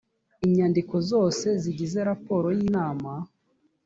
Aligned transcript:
inyandiko 0.45 0.95
zose 1.09 1.47
zigize 1.61 1.99
raporo 2.09 2.47
y’inama 2.57 3.11